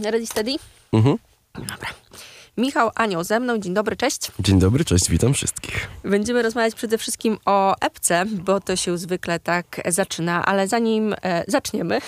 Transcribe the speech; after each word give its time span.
Ready, 0.04 0.26
steady? 0.26 0.56
Mhm. 0.92 1.16
Dobra. 1.54 1.88
Michał 2.56 2.90
Anioł 2.94 3.24
ze 3.24 3.40
mną. 3.40 3.58
Dzień 3.58 3.74
dobry, 3.74 3.96
cześć. 3.96 4.32
Dzień 4.40 4.58
dobry, 4.58 4.84
cześć, 4.84 5.10
witam 5.10 5.34
wszystkich. 5.34 5.88
Będziemy 6.04 6.42
rozmawiać 6.42 6.74
przede 6.74 6.98
wszystkim 6.98 7.38
o 7.46 7.74
epce, 7.80 8.24
bo 8.26 8.60
to 8.60 8.76
się 8.76 8.98
zwykle 8.98 9.40
tak 9.40 9.80
zaczyna, 9.88 10.44
ale 10.44 10.68
zanim 10.68 11.14
e, 11.22 11.44
zaczniemy 11.48 11.98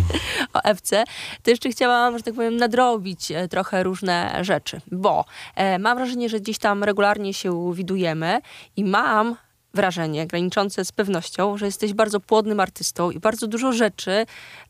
o 0.54 0.60
epce, 0.64 1.04
to 1.42 1.50
jeszcze 1.50 1.70
chciałam, 1.70 2.18
że 2.18 2.24
tak 2.24 2.34
powiem, 2.34 2.56
nadrobić 2.56 3.32
e, 3.32 3.48
trochę 3.48 3.82
różne 3.82 4.38
rzeczy, 4.44 4.80
bo 4.92 5.24
e, 5.54 5.78
mam 5.78 5.96
wrażenie, 5.96 6.28
że 6.28 6.40
gdzieś 6.40 6.58
tam 6.58 6.84
regularnie 6.84 7.34
się 7.34 7.74
widujemy 7.74 8.40
i 8.76 8.84
mam 8.84 9.36
wrażenie 9.74 10.26
graniczące 10.26 10.84
z 10.84 10.92
pewnością, 10.92 11.58
że 11.58 11.66
jesteś 11.66 11.92
bardzo 11.92 12.20
płodnym 12.20 12.60
artystą 12.60 13.10
i 13.10 13.18
bardzo 13.18 13.46
dużo 13.46 13.72
rzeczy 13.72 14.26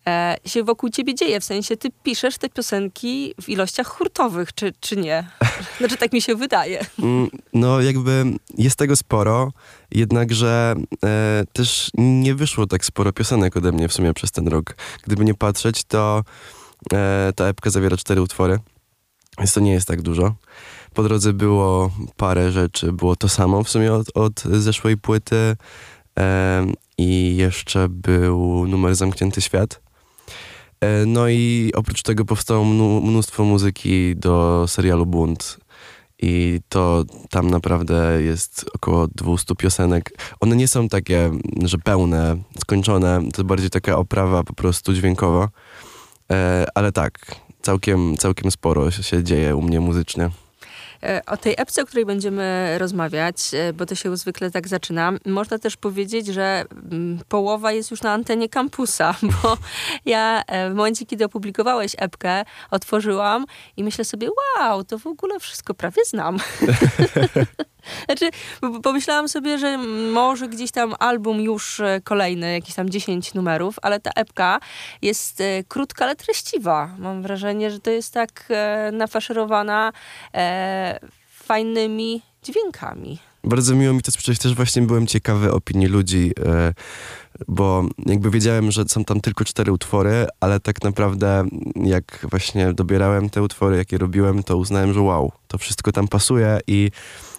e, 0.06 0.36
się 0.44 0.64
wokół 0.64 0.90
ciebie 0.90 1.14
dzieje. 1.14 1.40
W 1.40 1.44
sensie 1.44 1.76
ty 1.76 1.88
piszesz 2.02 2.38
te 2.38 2.48
piosenki 2.48 3.34
w 3.42 3.48
ilościach 3.48 3.86
hurtowych, 3.86 4.54
czy, 4.54 4.72
czy 4.80 4.96
nie? 4.96 5.28
Znaczy 5.78 5.96
tak 5.96 6.12
mi 6.12 6.22
się 6.22 6.34
wydaje. 6.34 6.86
Mm, 6.98 7.28
No 7.52 7.80
jakby 7.80 8.24
jest 8.58 8.76
tego 8.76 8.96
sporo, 8.96 9.52
jednakże 9.90 10.74
e, 11.04 11.44
też 11.52 11.90
nie 11.94 12.34
wyszło 12.34 12.66
tak 12.66 12.84
sporo 12.84 13.12
piosenek 13.12 13.56
ode 13.56 13.72
mnie 13.72 13.88
w 13.88 13.92
sumie 13.92 14.14
przez 14.14 14.32
ten 14.32 14.48
rok. 14.48 14.76
Gdyby 15.02 15.24
nie 15.24 15.34
patrzeć, 15.34 15.84
to 15.84 16.22
e, 16.92 17.32
ta 17.36 17.44
epka 17.44 17.70
zawiera 17.70 17.96
cztery 17.96 18.22
utwory, 18.22 18.58
więc 19.38 19.52
to 19.52 19.60
nie 19.60 19.72
jest 19.72 19.88
tak 19.88 20.02
dużo. 20.02 20.34
Po 20.98 21.02
drodze 21.02 21.32
było 21.32 21.90
parę 22.16 22.52
rzeczy, 22.52 22.92
było 22.92 23.16
to 23.16 23.28
samo 23.28 23.64
w 23.64 23.68
sumie 23.68 23.92
od, 23.92 24.16
od 24.16 24.40
zeszłej 24.40 24.96
płyty 24.96 25.56
e, 26.18 26.66
i 26.98 27.36
jeszcze 27.36 27.88
był 27.88 28.66
numer 28.66 28.94
Zamknięty 28.94 29.40
Świat. 29.40 29.80
E, 30.80 31.06
No 31.06 31.28
i 31.28 31.72
oprócz 31.74 32.02
tego 32.02 32.24
powstało 32.24 32.64
mnóstwo 33.00 33.44
muzyki 33.44 34.16
do 34.16 34.64
serialu 34.68 35.06
Bunt. 35.06 35.58
I 36.18 36.60
to 36.68 37.04
tam 37.30 37.50
naprawdę 37.50 38.22
jest 38.22 38.70
około 38.74 39.08
200 39.08 39.54
piosenek. 39.54 40.10
One 40.40 40.56
nie 40.56 40.68
są 40.68 40.88
takie, 40.88 41.30
że 41.64 41.78
pełne, 41.78 42.36
skończone, 42.60 43.20
to 43.34 43.44
bardziej 43.44 43.70
taka 43.70 43.96
oprawa 43.96 44.44
po 44.44 44.54
prostu 44.54 44.92
dźwiękowa. 44.92 45.48
E, 46.32 46.66
ale 46.74 46.92
tak, 46.92 47.34
całkiem, 47.62 48.16
całkiem 48.16 48.50
sporo 48.50 48.90
się 48.90 49.24
dzieje 49.24 49.56
u 49.56 49.62
mnie 49.62 49.80
muzycznie. 49.80 50.30
E, 51.02 51.22
O 51.26 51.36
tej 51.36 51.54
epce, 51.56 51.82
o 51.82 51.86
której 51.86 52.06
będziemy 52.06 52.76
rozmawiać, 52.78 53.36
e, 53.52 53.72
bo 53.72 53.86
to 53.86 53.94
się 53.94 54.16
zwykle 54.16 54.50
tak 54.50 54.68
zaczyna, 54.68 55.12
można 55.26 55.58
też 55.58 55.76
powiedzieć, 55.76 56.26
że 56.26 56.64
mm, 56.90 57.18
połowa 57.28 57.72
jest 57.72 57.90
już 57.90 58.02
na 58.02 58.12
antenie 58.12 58.48
kampusa, 58.48 59.14
bo 59.42 59.56
ja 60.04 60.42
e, 60.46 60.70
w 60.70 60.74
momencie, 60.74 61.06
kiedy 61.06 61.24
opublikowałeś 61.24 61.92
epkę, 61.98 62.44
otworzyłam 62.70 63.44
i 63.76 63.84
myślę 63.84 64.04
sobie, 64.04 64.28
wow, 64.58 64.84
to 64.84 64.98
w 64.98 65.06
ogóle 65.06 65.40
wszystko 65.40 65.74
prawie 65.74 66.04
znam. 66.04 66.38
Znaczy, 68.04 68.30
pomyślałam 68.82 69.28
sobie, 69.28 69.58
że 69.58 69.78
może 70.12 70.48
gdzieś 70.48 70.70
tam 70.70 70.94
album 70.98 71.40
już 71.40 71.80
e, 71.80 72.00
kolejny, 72.04 72.52
jakieś 72.52 72.74
tam 72.74 72.90
10 72.90 73.34
numerów, 73.34 73.76
ale 73.82 74.00
ta 74.00 74.10
epka 74.16 74.60
jest 75.02 75.40
e, 75.40 75.64
krótka, 75.68 76.04
ale 76.04 76.16
treściwa. 76.16 76.90
Mam 76.98 77.22
wrażenie, 77.22 77.70
że 77.70 77.80
to 77.80 77.90
jest 77.90 78.14
tak 78.14 78.44
e, 78.50 78.90
nafaszerowana 78.92 79.92
e, 80.34 81.00
fajnymi 81.30 82.22
dźwiękami. 82.42 83.18
Bardzo 83.44 83.74
miło 83.74 83.94
mi 83.94 84.02
to 84.02 84.12
słyszeć, 84.12 84.38
też 84.38 84.54
właśnie 84.54 84.82
byłem 84.82 85.06
ciekawy 85.06 85.52
opinii 85.52 85.86
ludzi, 85.86 86.32
e, 86.46 86.74
bo 87.48 87.84
jakby 88.06 88.30
wiedziałem, 88.30 88.70
że 88.70 88.84
są 88.88 89.04
tam 89.04 89.20
tylko 89.20 89.44
cztery 89.44 89.72
utwory, 89.72 90.26
ale 90.40 90.60
tak 90.60 90.84
naprawdę 90.84 91.44
jak 91.76 92.26
właśnie 92.30 92.72
dobierałem 92.72 93.30
te 93.30 93.42
utwory, 93.42 93.76
jakie 93.76 93.98
robiłem, 93.98 94.42
to 94.42 94.56
uznałem, 94.56 94.92
że 94.94 95.00
wow, 95.00 95.32
to 95.48 95.58
wszystko 95.58 95.92
tam 95.92 96.08
pasuje 96.08 96.60
i 96.66 96.90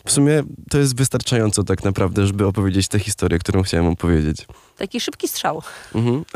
w 0.06 0.12
sumie 0.12 0.44
to 0.70 0.78
jest 0.78 0.96
wystarczająco 0.96 1.64
tak 1.64 1.84
naprawdę, 1.84 2.28
żeby 2.28 2.46
opowiedzieć 2.46 2.88
tę 2.88 3.00
historię, 3.00 3.40
którą 3.40 3.64
chciałem 3.64 3.88
opowiedzieć. 3.88 4.48
Taki 4.78 5.00
szybki 5.00 5.28
strzał. 5.28 5.64
Mhm. 5.96 6.26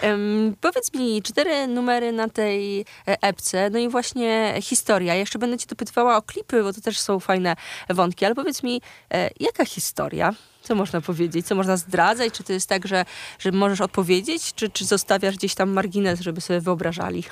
Em, 0.00 0.56
powiedz 0.60 0.94
mi, 0.94 1.22
cztery 1.22 1.66
numery 1.66 2.12
na 2.12 2.28
tej 2.28 2.80
e, 2.80 3.22
epce, 3.22 3.70
no 3.70 3.78
i 3.78 3.88
właśnie 3.88 4.54
historia. 4.62 5.14
Jeszcze 5.14 5.38
będę 5.38 5.58
cię 5.58 5.66
dopytywała 5.66 6.16
o 6.16 6.22
klipy, 6.22 6.62
bo 6.62 6.72
to 6.72 6.80
też 6.80 6.98
są 6.98 7.20
fajne 7.20 7.56
wątki, 7.90 8.24
ale 8.24 8.34
powiedz 8.34 8.62
mi, 8.62 8.80
e, 9.14 9.30
jaka 9.40 9.64
historia? 9.64 10.34
Co 10.62 10.74
można 10.74 11.00
powiedzieć? 11.00 11.46
Co 11.46 11.54
można 11.54 11.76
zdradzać? 11.76 12.32
Czy 12.32 12.44
to 12.44 12.52
jest 12.52 12.68
tak, 12.68 12.86
że, 12.86 13.04
że 13.38 13.52
możesz 13.52 13.80
odpowiedzieć, 13.80 14.54
czy, 14.54 14.70
czy 14.70 14.84
zostawiasz 14.84 15.36
gdzieś 15.36 15.54
tam 15.54 15.70
margines, 15.70 16.20
żeby 16.20 16.40
sobie 16.40 16.60
wyobrażali? 16.60 17.24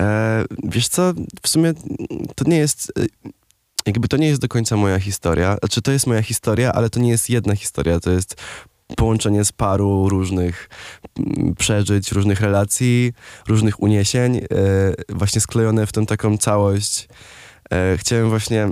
E, 0.00 0.44
wiesz 0.64 0.88
co, 0.88 1.12
w 1.42 1.48
sumie 1.48 1.72
to 2.34 2.44
nie 2.46 2.58
jest. 2.58 2.92
Jakby 3.86 4.08
to 4.08 4.16
nie 4.16 4.26
jest 4.26 4.40
do 4.40 4.48
końca 4.48 4.76
moja 4.76 4.98
historia. 4.98 5.56
Znaczy, 5.60 5.82
to 5.82 5.92
jest 5.92 6.06
moja 6.06 6.22
historia, 6.22 6.72
ale 6.72 6.90
to 6.90 7.00
nie 7.00 7.10
jest 7.10 7.30
jedna 7.30 7.54
historia. 7.56 8.00
To 8.00 8.10
jest 8.10 8.34
połączenie 8.96 9.44
z 9.44 9.52
paru 9.52 10.08
różnych 10.08 10.68
mm, 11.18 11.54
przeżyć, 11.54 12.12
różnych 12.12 12.40
relacji, 12.40 13.12
różnych 13.48 13.82
uniesień, 13.82 14.36
e, 14.36 14.42
właśnie 15.08 15.40
sklejone 15.40 15.86
w 15.86 15.92
tą 15.92 16.06
taką 16.06 16.38
całość. 16.38 17.08
E, 17.72 17.96
chciałem 17.98 18.28
właśnie 18.28 18.68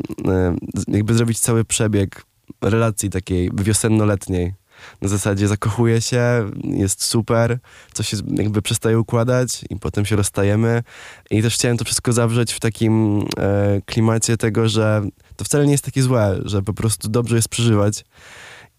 z- 0.74 0.84
jakby 0.94 1.14
zrobić 1.14 1.40
cały 1.40 1.64
przebieg 1.64 2.22
relacji 2.62 3.10
takiej 3.10 3.50
wiosenno-letniej. 3.54 4.54
Na 5.00 5.08
zasadzie 5.08 5.48
zakochuję 5.48 6.00
się, 6.00 6.50
jest 6.64 7.04
super, 7.04 7.58
coś 7.92 8.08
się 8.08 8.16
jakby 8.34 8.62
przestaje 8.62 8.98
układać 8.98 9.64
i 9.70 9.76
potem 9.76 10.06
się 10.06 10.16
rozstajemy. 10.16 10.82
I 11.30 11.42
też 11.42 11.54
chciałem 11.54 11.76
to 11.76 11.84
wszystko 11.84 12.12
zawrzeć 12.12 12.52
w 12.52 12.60
takim 12.60 13.24
e, 13.38 13.80
klimacie 13.86 14.36
tego, 14.36 14.68
że 14.68 15.02
to 15.36 15.44
wcale 15.44 15.66
nie 15.66 15.72
jest 15.72 15.84
takie 15.84 16.02
złe, 16.02 16.40
że 16.44 16.62
po 16.62 16.74
prostu 16.74 17.08
dobrze 17.08 17.36
jest 17.36 17.48
przeżywać. 17.48 18.04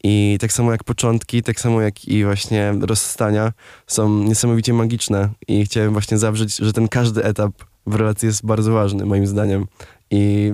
I 0.03 0.37
tak 0.41 0.53
samo 0.53 0.71
jak 0.71 0.83
początki, 0.83 1.43
tak 1.43 1.59
samo 1.59 1.81
jak 1.81 2.05
i 2.07 2.23
właśnie 2.23 2.73
rozstania 2.81 3.51
są 3.87 4.23
niesamowicie 4.23 4.73
magiczne. 4.73 5.29
I 5.47 5.65
chciałem 5.65 5.93
właśnie 5.93 6.17
zawrzeć, 6.17 6.55
że 6.55 6.73
ten 6.73 6.87
każdy 6.87 7.23
etap 7.23 7.51
w 7.85 7.95
relacji 7.95 8.25
jest 8.25 8.45
bardzo 8.45 8.73
ważny, 8.73 9.05
moim 9.05 9.27
zdaniem. 9.27 9.65
I 10.11 10.53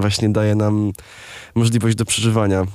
właśnie 0.00 0.28
daje 0.28 0.54
nam 0.54 0.92
możliwość 1.54 1.96
do 1.96 2.04
przeżywania, 2.04 2.66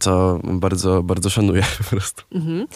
co 0.00 0.40
bardzo, 0.44 1.02
bardzo 1.02 1.30
szanuję 1.30 1.62
po 1.78 1.84
prostu. 1.84 2.22
Mhm. 2.32 2.66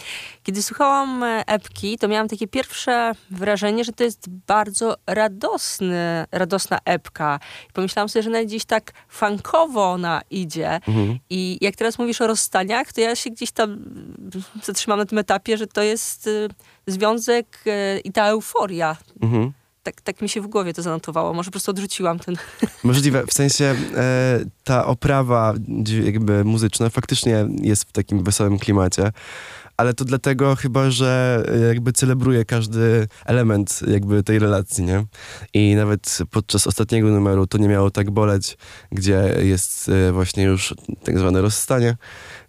Kiedy 0.43 0.63
słuchałam 0.63 1.23
e, 1.23 1.47
epki, 1.47 1.99
to 1.99 2.09
miałam 2.09 2.29
takie 2.29 2.49
pierwsze 2.49 3.13
wrażenie, 3.31 3.85
że 3.85 3.93
to 3.93 4.05
jest 4.05 4.31
bardzo 4.47 4.97
radosny, 5.07 6.25
radosna 6.33 6.79
epka. 6.85 7.41
Pomyślałam 7.73 8.09
sobie, 8.09 8.23
że 8.23 8.31
nawet 8.31 8.47
gdzieś 8.47 8.65
tak 8.65 8.93
funkowo 9.09 9.91
ona 9.93 10.21
idzie. 10.31 10.75
Mhm. 10.75 11.19
I 11.31 11.59
jak 11.61 11.77
teraz 11.77 11.99
mówisz 11.99 12.21
o 12.21 12.27
rozstaniach, 12.27 12.93
to 12.93 13.01
ja 13.01 13.17
się 13.17 13.31
gdzieś 13.31 13.51
tam 13.51 13.71
mm, 13.71 14.31
zatrzymam 14.63 14.99
na 14.99 15.07
tym 15.07 15.19
etapie, 15.19 15.57
że 15.57 15.67
to 15.67 15.83
jest 15.83 16.27
y, 16.27 16.49
związek 16.87 17.65
y, 17.67 18.01
i 18.01 18.13
ta 18.13 18.27
euforia. 18.27 18.97
Mhm. 19.23 19.53
Tak, 19.83 20.01
tak 20.01 20.23
mi 20.23 20.29
się 20.29 20.41
w 20.41 20.47
głowie 20.47 20.75
to 20.75 20.83
zanotowało. 20.83 21.33
Może 21.33 21.47
po 21.47 21.53
prostu 21.53 21.71
odrzuciłam 21.71 22.19
ten... 22.19 22.37
Możliwe, 22.85 23.27
w 23.27 23.33
sensie 23.33 23.75
e, 23.97 24.41
ta 24.65 24.87
oprawa 24.87 25.55
jakby 26.05 26.45
muzyczna 26.45 26.91
faktycznie 26.91 27.47
jest 27.63 27.85
w 27.85 27.93
takim 27.93 28.25
wesołym 28.25 28.59
klimacie, 28.59 29.13
ale 29.77 29.95
to 29.95 30.05
dlatego 30.05 30.57
chyba, 30.57 30.91
że 30.91 31.43
jakby 31.69 31.93
celebruje 31.93 32.45
każdy 32.45 33.09
element 33.27 33.81
jakby 33.87 34.23
tej 34.23 34.39
relacji, 34.39 34.85
nie? 34.85 35.05
I 35.55 35.75
nawet 35.75 36.19
podczas 36.31 36.67
ostatniego 36.67 37.09
numeru 37.09 37.47
to 37.47 37.59
nie 37.59 37.69
miało 37.69 37.91
tak 37.91 38.11
boleć, 38.11 38.57
gdzie 38.93 39.35
jest 39.39 39.89
e, 39.89 40.13
właśnie 40.13 40.45
już 40.45 40.75
tak 41.05 41.19
zwane 41.19 41.43
rozstanie, 41.43 41.97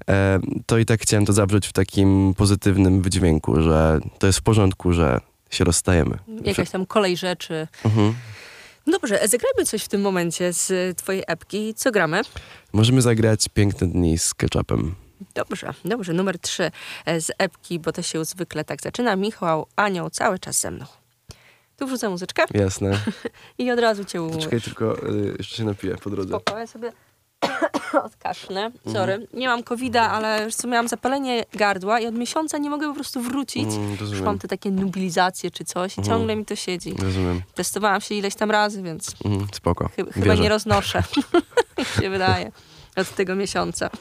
e, 0.09 0.39
to 0.65 0.77
i 0.77 0.85
tak 0.85 1.01
chciałem 1.01 1.25
to 1.25 1.33
zawrzeć 1.33 1.67
w 1.67 1.73
takim 1.73 2.33
pozytywnym 2.37 3.01
wydźwięku, 3.01 3.61
że 3.61 3.99
to 4.19 4.27
jest 4.27 4.39
w 4.39 4.43
porządku, 4.43 4.93
że 4.93 5.19
się 5.53 5.63
rozstajemy. 5.63 6.19
Jakaś 6.43 6.69
tam 6.69 6.85
kolej 6.85 7.17
rzeczy. 7.17 7.67
Mhm. 7.85 8.15
Dobrze, 8.87 9.19
zagrajmy 9.27 9.65
coś 9.65 9.83
w 9.83 9.87
tym 9.87 10.01
momencie 10.01 10.53
z 10.53 10.71
y, 10.71 10.93
twojej 10.97 11.23
epki. 11.27 11.73
Co 11.73 11.91
gramy? 11.91 12.21
Możemy 12.73 13.01
zagrać 13.01 13.49
Piękne 13.53 13.87
dni 13.87 14.17
z 14.17 14.33
ketchupem. 14.33 14.95
Dobrze, 15.35 15.73
dobrze. 15.85 16.13
Numer 16.13 16.39
trzy 16.39 16.71
e, 17.05 17.21
z 17.21 17.31
epki, 17.37 17.79
bo 17.79 17.91
to 17.91 18.01
się 18.01 18.25
zwykle 18.25 18.63
tak 18.63 18.81
zaczyna. 18.81 19.15
Michał, 19.15 19.67
Anioł, 19.75 20.09
cały 20.09 20.39
czas 20.39 20.59
ze 20.59 20.71
mną. 20.71 20.85
Tu 21.77 21.87
wrzucę 21.87 22.09
muzyczkę 22.09 22.43
Jasne. 22.53 22.99
i 23.57 23.71
od 23.71 23.79
razu 23.79 24.05
cię 24.05 24.21
ułóż. 24.21 24.43
Czekaj, 24.43 24.61
tylko 24.61 25.09
y, 25.09 25.35
jeszcze 25.37 25.55
się 25.55 25.63
napiję 25.63 25.95
po 25.97 26.09
drodze. 26.09 26.29
Spoko, 26.29 26.59
ja 26.59 26.67
sobie 26.67 26.91
odkasznę. 28.05 28.71
Sorry, 28.93 29.27
nie 29.33 29.47
mam 29.47 29.63
covid 29.63 29.95
ale 29.95 30.51
co, 30.51 30.67
miałam 30.67 30.87
zapalenie 30.87 31.43
gardła 31.53 31.99
i 31.99 32.07
od 32.07 32.15
miesiąca 32.15 32.57
nie 32.57 32.69
mogę 32.69 32.87
po 32.87 32.93
prostu 32.93 33.21
wrócić. 33.21 33.65
Mm, 33.73 33.97
Już 34.11 34.21
mam 34.21 34.39
te 34.39 34.47
takie 34.47 34.71
nubilizacje 34.71 35.51
czy 35.51 35.65
coś 35.65 35.97
i 35.97 36.01
Mhm. 36.01 36.17
ciągle 36.17 36.35
mi 36.35 36.45
to 36.45 36.55
siedzi. 36.55 36.95
Rozumiem. 37.01 37.41
Testowałam 37.55 38.01
się 38.01 38.15
ileś 38.15 38.35
tam 38.35 38.51
razy, 38.51 38.81
więc 38.83 39.15
Mhm, 39.25 39.47
spoko. 39.53 39.87
chy- 39.89 40.11
chyba 40.13 40.25
Wierzę. 40.25 40.43
nie 40.43 40.49
roznoszę. 40.49 41.03
Się 42.01 42.09
wydaje. 42.09 42.51
Od 42.95 43.09
tego 43.15 43.35
miesiąca. 43.35 43.89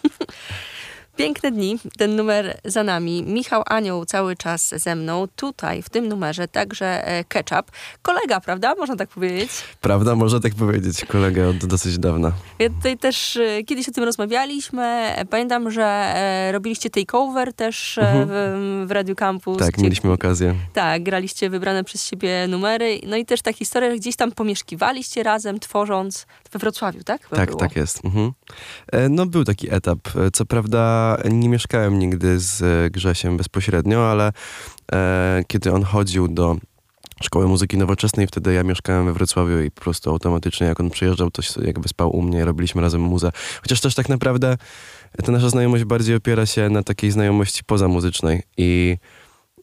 Piękne 1.16 1.50
dni, 1.50 1.78
ten 1.98 2.16
numer 2.16 2.60
za 2.64 2.82
nami. 2.82 3.22
Michał 3.22 3.62
Anioł 3.66 4.04
cały 4.04 4.36
czas 4.36 4.74
ze 4.76 4.94
mną. 4.96 5.26
Tutaj, 5.36 5.82
w 5.82 5.90
tym 5.90 6.08
numerze, 6.08 6.48
także 6.48 7.06
e, 7.06 7.24
Ketchup. 7.24 7.70
Kolega, 8.02 8.40
prawda? 8.40 8.74
Można 8.74 8.96
tak 8.96 9.08
powiedzieć? 9.08 9.50
Prawda, 9.80 10.14
można 10.14 10.40
tak 10.40 10.54
powiedzieć, 10.54 11.04
kolega 11.04 11.46
od 11.46 11.56
dosyć 11.56 11.98
dawna. 11.98 12.32
Ja 12.58 12.68
tutaj 12.68 12.98
też 12.98 13.36
e, 13.36 13.62
kiedyś 13.62 13.88
o 13.88 13.92
tym 13.92 14.04
rozmawialiśmy. 14.04 15.14
Pamiętam, 15.30 15.70
że 15.70 15.84
e, 15.84 16.52
robiliście 16.52 16.90
takeover 16.90 17.52
też 17.52 17.98
mhm. 17.98 18.28
w, 18.28 18.88
w 18.88 18.90
Radio 18.90 19.14
Campus. 19.14 19.58
Tak, 19.58 19.70
gdzie, 19.70 19.82
mieliśmy 19.82 20.12
okazję. 20.12 20.54
Tak, 20.72 21.02
graliście 21.02 21.50
wybrane 21.50 21.84
przez 21.84 22.06
siebie 22.06 22.46
numery. 22.48 23.00
No 23.06 23.16
i 23.16 23.26
też 23.26 23.42
ta 23.42 23.52
historia, 23.52 23.90
że 23.90 23.96
gdzieś 23.96 24.16
tam 24.16 24.32
pomieszkiwaliście 24.32 25.22
razem, 25.22 25.60
tworząc 25.60 26.26
we 26.52 26.58
Wrocławiu, 26.58 27.02
tak? 27.04 27.28
Tak, 27.28 27.48
było. 27.48 27.60
tak 27.60 27.76
jest. 27.76 28.04
Mhm. 28.04 28.32
No 29.10 29.26
był 29.26 29.44
taki 29.44 29.74
etap. 29.74 29.98
Co 30.32 30.44
prawda 30.44 31.01
nie 31.30 31.48
mieszkałem 31.48 31.98
nigdy 31.98 32.38
z 32.38 32.62
e, 32.62 32.90
Grzesiem 32.90 33.36
bezpośrednio, 33.36 34.10
ale 34.10 34.32
e, 34.92 35.42
kiedy 35.46 35.72
on 35.72 35.82
chodził 35.82 36.28
do 36.28 36.56
Szkoły 37.22 37.48
Muzyki 37.48 37.78
Nowoczesnej, 37.78 38.26
wtedy 38.26 38.52
ja 38.52 38.64
mieszkałem 38.64 39.06
we 39.06 39.12
Wrocławiu 39.12 39.60
i 39.60 39.70
po 39.70 39.80
prostu 39.80 40.10
automatycznie 40.10 40.66
jak 40.66 40.80
on 40.80 40.90
przyjeżdżał, 40.90 41.30
to 41.30 41.42
jakby 41.62 41.88
spał 41.88 42.16
u 42.16 42.22
mnie, 42.22 42.44
robiliśmy 42.44 42.82
razem 42.82 43.00
muzę. 43.00 43.32
Chociaż 43.62 43.80
też 43.80 43.94
tak 43.94 44.08
naprawdę 44.08 44.56
ta 45.24 45.32
nasza 45.32 45.50
znajomość 45.50 45.84
bardziej 45.84 46.16
opiera 46.16 46.46
się 46.46 46.70
na 46.70 46.82
takiej 46.82 47.10
znajomości 47.10 47.64
pozamuzycznej 47.64 48.42
i 48.56 48.96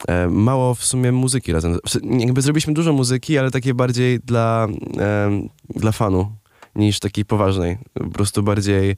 e, 0.08 0.28
mało 0.28 0.76
w 0.76 0.86
sumie 0.86 1.12
muzyki 1.12 1.52
razem. 1.54 1.78
Jakby 2.04 2.42
zrobiliśmy 2.42 2.74
dużo 2.74 2.94
muzyki, 2.94 3.38
ale 3.38 3.52
takie 3.52 3.74
bardziej 3.74 4.20
dla, 4.20 4.68
e, 5.00 5.42
dla 5.76 5.92
fanu 5.92 6.32
niż 6.76 7.00
takiej 7.00 7.26
poważnej. 7.26 7.78
Po 7.94 8.10
prostu 8.10 8.44
bardziej 8.44 8.96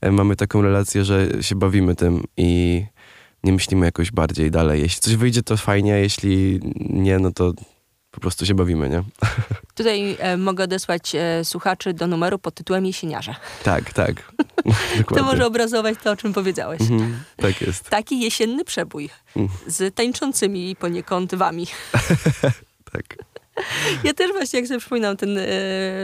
E, 0.00 0.12
mamy 0.12 0.36
taką 0.36 0.62
relację, 0.62 1.04
że 1.04 1.28
się 1.40 1.54
bawimy 1.54 1.94
tym 1.94 2.24
i 2.36 2.84
nie 3.44 3.52
myślimy 3.52 3.86
jakoś 3.86 4.10
bardziej 4.10 4.50
dalej. 4.50 4.82
Jeśli 4.82 5.00
coś 5.00 5.16
wyjdzie, 5.16 5.42
to 5.42 5.56
fajnie, 5.56 5.92
jeśli 5.92 6.60
nie, 6.90 7.18
no 7.18 7.30
to 7.30 7.52
po 8.10 8.20
prostu 8.20 8.46
się 8.46 8.54
bawimy, 8.54 8.88
nie? 8.88 9.02
Tutaj 9.74 10.16
e, 10.18 10.36
mogę 10.36 10.64
odesłać 10.64 11.14
e, 11.14 11.44
słuchaczy 11.44 11.94
do 11.94 12.06
numeru 12.06 12.38
pod 12.38 12.54
tytułem 12.54 12.86
Jesieniarze. 12.86 13.34
Tak, 13.62 13.92
tak. 13.92 14.32
to 15.16 15.22
może 15.22 15.46
obrazować 15.46 15.98
to, 16.04 16.10
o 16.10 16.16
czym 16.16 16.32
powiedziałeś. 16.32 16.80
Mhm, 16.80 17.20
tak 17.36 17.60
jest. 17.60 17.90
Taki 17.90 18.20
jesienny 18.20 18.64
przebój 18.64 19.10
mm. 19.36 19.48
z 19.66 19.94
tańczącymi 19.94 20.76
poniekąd 20.76 21.34
wami. 21.34 21.66
tak. 22.92 23.16
Ja 24.04 24.14
też 24.14 24.32
właśnie, 24.32 24.58
jak 24.58 24.68
sobie 24.68 24.80
przypominam 24.80 25.16
ten 25.16 25.38
e, 25.38 25.42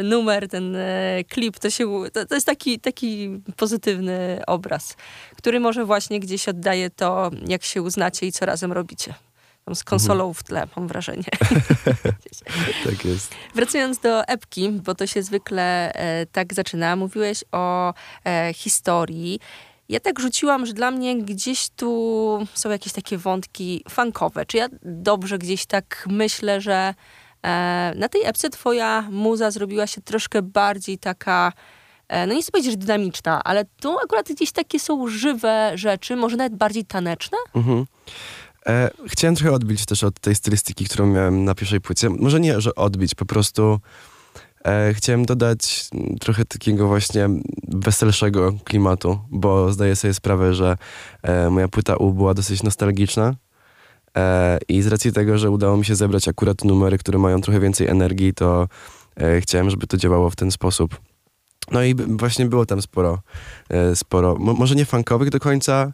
numer, 0.02 0.48
ten 0.48 0.76
e, 0.76 1.24
klip, 1.28 1.58
to, 1.58 1.70
się, 1.70 1.86
to, 2.12 2.26
to, 2.26 2.34
jest 2.34 2.46
taki, 2.46 2.80
taki 2.80 3.40
pozytywny 3.56 4.42
obraz, 4.46 4.96
który 5.36 5.60
może 5.60 5.84
właśnie 5.84 6.20
gdzieś 6.20 6.48
oddaje 6.48 6.90
to, 6.90 7.30
jak 7.46 7.64
się 7.64 7.82
uznacie 7.82 8.26
i 8.26 8.32
co 8.32 8.46
razem 8.46 8.72
robicie. 8.72 9.14
Tam 9.64 9.74
z 9.74 9.84
konsolą 9.84 10.34
w 10.34 10.42
tle, 10.42 10.66
mam 10.76 10.88
wrażenie. 10.88 11.24
tak 12.84 13.04
jest. 13.04 13.34
Wracając 13.54 13.98
do 13.98 14.24
epki, 14.24 14.70
bo 14.70 14.94
to 14.94 15.06
się 15.06 15.22
zwykle 15.22 15.92
e, 15.92 16.26
tak 16.26 16.54
zaczyna. 16.54 16.96
Mówiłeś 16.96 17.44
o 17.52 17.94
e, 18.24 18.52
historii. 18.54 19.40
Ja 19.88 20.00
tak 20.00 20.20
rzuciłam, 20.20 20.66
że 20.66 20.72
dla 20.72 20.90
mnie 20.90 21.22
gdzieś 21.22 21.68
tu 21.76 22.46
są 22.54 22.70
jakieś 22.70 22.92
takie 22.92 23.18
wątki 23.18 23.84
funkowe. 23.90 24.46
Czy 24.46 24.56
ja 24.56 24.68
dobrze 24.82 25.38
gdzieś 25.38 25.66
tak 25.66 26.06
myślę, 26.10 26.60
że 26.60 26.94
na 27.96 28.08
tej 28.08 28.24
epce 28.24 28.50
twoja 28.50 29.08
muza 29.10 29.50
zrobiła 29.50 29.86
się 29.86 30.00
troszkę 30.00 30.42
bardziej 30.42 30.98
taka, 30.98 31.52
e, 32.08 32.26
no 32.26 32.34
nie 32.34 32.42
chcę 32.42 32.52
powiedzieć, 32.52 32.72
że 32.72 32.76
dynamiczna, 32.78 33.44
ale 33.44 33.64
tu 33.64 33.98
akurat 33.98 34.28
gdzieś 34.28 34.52
takie 34.52 34.80
są 34.80 35.08
żywe 35.08 35.72
rzeczy, 35.74 36.16
może 36.16 36.36
nawet 36.36 36.56
bardziej 36.56 36.84
taneczne? 36.84 37.38
Mhm. 37.54 37.86
E, 38.66 38.90
chciałem 39.06 39.36
trochę 39.36 39.52
odbić 39.52 39.86
też 39.86 40.04
od 40.04 40.20
tej 40.20 40.34
stylistyki, 40.34 40.84
którą 40.84 41.06
miałem 41.06 41.44
na 41.44 41.54
pierwszej 41.54 41.80
płycie. 41.80 42.10
Może 42.10 42.40
nie, 42.40 42.60
że 42.60 42.74
odbić, 42.74 43.14
po 43.14 43.24
prostu 43.24 43.80
e, 44.64 44.94
chciałem 44.94 45.26
dodać 45.26 45.84
trochę 46.20 46.44
takiego 46.44 46.88
właśnie 46.88 47.28
weselszego 47.68 48.52
klimatu, 48.64 49.18
bo 49.30 49.72
zdaję 49.72 49.96
sobie 49.96 50.14
sprawę, 50.14 50.54
że 50.54 50.76
e, 51.22 51.50
moja 51.50 51.68
płyta 51.68 51.96
U 51.96 52.12
była 52.12 52.34
dosyć 52.34 52.62
nostalgiczna 52.62 53.34
E, 53.34 53.43
I 54.68 54.82
z 54.82 54.86
racji 54.86 55.12
tego, 55.12 55.38
że 55.38 55.50
udało 55.50 55.76
mi 55.76 55.84
się 55.84 55.94
zebrać 55.94 56.28
akurat 56.28 56.64
numery, 56.64 56.98
które 56.98 57.18
mają 57.18 57.40
trochę 57.40 57.60
więcej 57.60 57.86
energii, 57.86 58.34
to 58.34 58.68
e, 59.16 59.40
chciałem, 59.40 59.70
żeby 59.70 59.86
to 59.86 59.96
działało 59.96 60.30
w 60.30 60.36
ten 60.36 60.50
sposób. 60.50 61.00
No 61.70 61.84
i 61.84 61.94
właśnie 61.94 62.46
było 62.46 62.66
tam 62.66 62.82
sporo, 62.82 63.18
e, 63.68 63.96
sporo, 63.96 64.36
może 64.38 64.74
nie 64.74 64.84
funkowych 64.84 65.30
do 65.30 65.40
końca, 65.40 65.92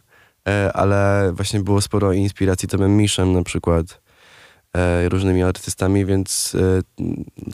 ale 0.73 1.31
właśnie 1.35 1.59
było 1.59 1.81
sporo 1.81 2.13
inspiracji 2.13 2.67
Tomem 2.67 2.97
Miszem 2.97 3.33
na 3.33 3.43
przykład, 3.43 4.01
różnymi 5.09 5.43
artystami, 5.43 6.05
więc 6.05 6.57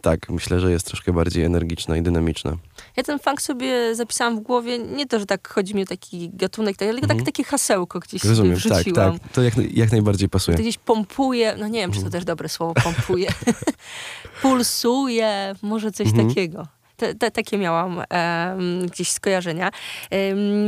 tak, 0.01 0.29
myślę, 0.29 0.59
że 0.59 0.71
jest 0.71 0.85
troszkę 0.85 1.13
bardziej 1.13 1.43
energiczna 1.43 1.97
i 1.97 2.01
dynamiczna. 2.01 2.57
Ja 2.97 3.03
ten 3.03 3.19
funk 3.19 3.41
sobie 3.41 3.95
zapisałam 3.95 4.39
w 4.39 4.39
głowie, 4.39 4.79
nie 4.79 5.07
to, 5.07 5.19
że 5.19 5.25
tak 5.25 5.47
chodzi 5.47 5.75
mi 5.75 5.83
o 5.83 5.85
taki 5.85 6.29
gatunek, 6.33 6.81
mhm. 6.81 7.07
tak, 7.07 7.25
takie 7.25 7.43
hasełko 7.43 7.99
gdzieś 7.99 8.23
Rozumiem, 8.23 8.55
wrzuciłam. 8.55 9.13
Tak, 9.13 9.21
tak. 9.21 9.31
To 9.31 9.43
jak, 9.43 9.53
jak 9.73 9.91
najbardziej 9.91 10.29
pasuje. 10.29 10.57
To 10.57 10.63
gdzieś 10.63 10.77
pompuje, 10.77 11.55
no 11.59 11.67
nie 11.67 11.79
wiem, 11.79 11.91
czy 11.91 11.99
to 11.99 12.05
mhm. 12.05 12.11
też 12.11 12.25
dobre 12.25 12.49
słowo, 12.49 12.73
pompuje. 12.83 13.29
Pulsuje, 14.41 15.55
może 15.61 15.91
coś 15.91 16.07
mhm. 16.07 16.27
takiego. 16.27 16.67
Te, 16.97 17.15
te, 17.15 17.31
takie 17.31 17.57
miałam 17.57 18.01
gdzieś 18.85 19.11
skojarzenia. 19.11 19.71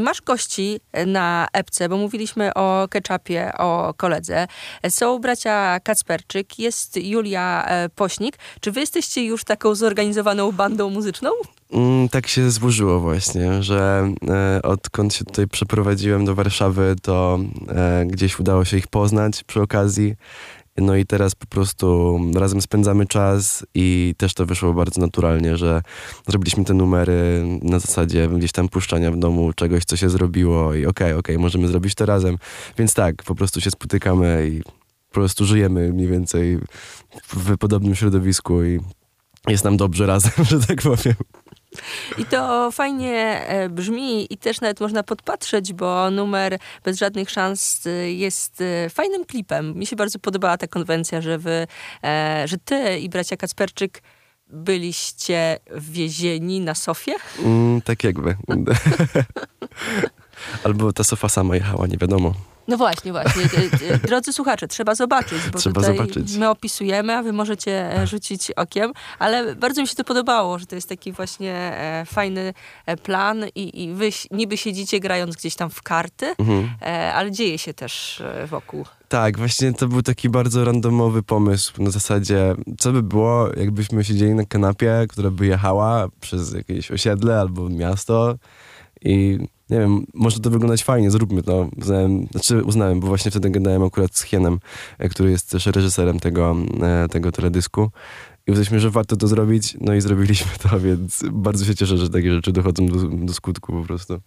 masz 0.03 0.21
gości 0.21 0.79
na 1.07 1.47
epce, 1.53 1.89
bo 1.89 1.97
mówiliśmy 1.97 2.53
o 2.53 2.87
ketchupie, 2.89 3.51
o 3.57 3.93
koledze. 3.97 4.47
Są 4.89 5.19
bracia 5.19 5.79
Kacperczyk, 5.79 6.59
jest 6.59 6.97
Julia 6.97 7.65
e, 7.65 7.89
Pośnik. 7.89 8.37
Czy 8.61 8.71
wy 8.71 8.79
jesteście 8.79 9.23
już 9.23 9.43
taką 9.43 9.75
zorganizowaną 9.75 10.51
bandą 10.51 10.89
muzyczną? 10.89 11.29
Mm, 11.73 12.09
tak 12.09 12.27
się 12.27 12.51
złożyło 12.51 12.99
właśnie, 12.99 13.63
że 13.63 14.11
e, 14.29 14.61
odkąd 14.61 15.13
się 15.13 15.25
tutaj 15.25 15.47
przeprowadziłem 15.47 16.25
do 16.25 16.35
Warszawy, 16.35 16.95
to 17.01 17.39
e, 17.69 18.05
gdzieś 18.05 18.39
udało 18.39 18.65
się 18.65 18.77
ich 18.77 18.87
poznać 18.87 19.43
przy 19.43 19.61
okazji. 19.61 20.15
No 20.77 20.95
i 20.95 21.06
teraz 21.06 21.36
po 21.36 21.45
prostu 21.45 22.19
razem 22.36 22.62
spędzamy 22.62 23.06
czas 23.06 23.66
i 23.75 24.16
też 24.18 24.33
to 24.33 24.45
wyszło 24.45 24.74
bardzo 24.74 25.01
naturalnie, 25.01 25.57
że 25.57 25.81
zrobiliśmy 26.27 26.66
te 26.66 26.74
numery 26.74 27.45
na 27.62 27.80
zasadzie 27.80 28.27
gdzieś 28.27 28.51
tam 28.51 28.69
puszczania 28.69 29.12
w 29.12 29.18
domu 29.18 29.54
czegoś, 29.54 29.86
co 29.86 29.98
się 29.98 30.10
zrobiło 30.10 30.74
i 30.74 30.86
okej, 30.86 30.88
okay, 30.88 31.06
okej, 31.06 31.36
okay, 31.36 31.38
możemy 31.42 31.68
zrobić 31.68 31.95
to 31.95 32.06
razem. 32.06 32.38
Więc 32.77 32.94
tak, 32.94 33.24
po 33.24 33.36
prostu 33.36 33.62
się 33.62 33.71
spotykamy 33.71 34.50
i 34.51 34.63
po 35.10 35.13
prostu 35.13 35.45
żyjemy 35.45 35.94
mniej 35.94 36.07
więcej 36.07 36.60
w 37.27 37.57
podobnym 37.57 37.95
środowisku 37.95 38.63
i 38.63 38.80
jest 39.48 39.63
nam 39.63 39.77
dobrze 39.77 40.06
razem, 40.06 40.31
że 40.50 40.60
tak 40.60 40.81
powiem. 40.81 41.16
I 42.18 42.26
to 42.26 42.71
fajnie 42.71 43.47
e, 43.47 43.69
brzmi 43.69 44.33
i 44.33 44.38
też 44.38 44.61
nawet 44.61 44.80
można 44.80 45.04
podpatrzeć, 45.04 45.73
bo 45.73 46.11
numer 46.11 46.59
bez 46.83 46.97
żadnych 46.97 47.30
szans 47.30 47.85
e, 47.85 48.11
jest 48.11 48.61
e, 48.61 48.90
fajnym 48.90 49.26
klipem. 49.26 49.76
Mi 49.76 49.85
się 49.85 49.95
bardzo 49.95 50.19
podobała 50.19 50.57
ta 50.57 50.68
konwencja, 50.68 51.21
że 51.21 51.38
wy, 51.38 51.68
że 52.45 52.57
ty 52.66 52.99
i 52.99 53.09
bracia 53.09 53.38
Kacperczyk 53.38 54.02
byliście 54.47 55.59
wiezieni 55.76 56.59
na 56.59 56.76
sofie? 56.76 57.14
Mm, 57.40 57.81
tak 57.81 58.04
jakby. 58.04 58.35
Albo 60.64 60.94
ta 60.94 61.04
sofa 61.04 61.30
sama 61.30 61.56
jechała, 61.56 61.88
nie 61.88 61.97
wiadomo. 61.97 62.33
No 62.69 62.78
właśnie, 62.78 63.11
właśnie. 63.11 63.44
E, 63.90 63.94
e, 63.94 63.97
drodzy 63.97 64.33
słuchacze, 64.33 64.68
trzeba 64.68 64.95
zobaczyć, 64.95 65.40
bo 65.54 65.59
trzeba 65.59 65.81
zobaczyć. 65.81 66.38
my 66.38 66.49
opisujemy, 66.49 67.16
a 67.16 67.23
wy 67.23 67.33
możecie 67.33 67.95
e, 67.95 68.07
rzucić 68.07 68.52
okiem, 68.52 68.92
ale 69.19 69.56
bardzo 69.56 69.81
mi 69.81 69.88
się 69.88 69.95
to 69.95 70.04
podobało, 70.04 70.59
że 70.59 70.66
to 70.66 70.76
jest 70.76 70.90
taki 70.90 71.11
właśnie 71.11 71.73
fajny 72.06 72.54
plan 73.04 73.45
i, 73.56 73.83
i 73.83 73.94
wy 73.94 74.09
niby 74.31 74.57
siedzicie 74.57 74.99
grając 74.99 75.35
gdzieś 75.35 75.56
tam 75.56 75.69
w 75.69 75.81
karty, 75.81 76.35
mhm. 76.38 76.69
ale 77.16 77.31
dzieje 77.31 77.57
się 77.57 77.73
też 77.73 78.23
wokół. 78.47 78.85
Tak, 79.09 79.38
właśnie 79.38 79.73
to 79.73 79.88
był 79.88 80.02
taki 80.02 80.30
bardzo 80.30 80.66
randomowy 80.66 81.23
pomysł. 81.23 81.83
Na 81.83 81.92
zasadzie, 81.92 82.56
co 82.78 82.92
by 82.92 83.04
było, 83.04 83.49
jakbyśmy 83.57 84.04
siedzieli 84.04 84.33
na 84.33 84.45
kanapie, 84.45 85.06
która 85.09 85.31
by 85.31 85.45
jechała 85.45 86.07
przez 86.21 86.54
jakieś 86.54 86.92
osiedle 86.92 87.40
albo 87.40 87.69
miasto 87.69 88.35
i 89.02 89.40
nie 89.69 89.80
wiem, 89.80 90.06
może 90.14 90.40
to 90.40 90.49
wyglądać 90.49 90.83
fajnie, 90.83 91.11
zróbmy 91.11 91.44
to. 91.44 91.69
Uznałem, 91.78 92.28
znaczy 92.31 92.64
uznałem, 92.64 92.99
bo 92.99 93.07
właśnie 93.07 93.31
wtedy 93.31 93.49
gadałem 93.49 93.83
akurat 93.83 94.16
z 94.16 94.23
Hienem, 94.23 94.59
e, 94.97 95.09
który 95.09 95.31
jest 95.31 95.49
też 95.49 95.66
reżyserem 95.66 96.19
tego, 96.19 96.56
e, 96.81 97.07
tego 97.09 97.31
teledysku. 97.31 97.92
I 98.47 98.52
uznaliśmy, 98.52 98.80
że 98.80 98.90
warto 98.90 99.16
to 99.16 99.28
zrobić, 99.28 99.78
no 99.81 99.94
i 99.94 100.02
zrobiliśmy 100.02 100.52
to, 100.61 100.80
więc 100.90 101.23
bardzo 101.31 101.66
się 101.66 101.76
cieszę, 101.76 101.97
że 101.97 102.09
takie 102.09 102.33
rzeczy 102.33 102.52
dochodzą 102.52 102.85
do, 102.85 102.95
do 103.07 103.33
skutku 103.33 103.73
po 103.73 103.83
prostu. 103.83 104.19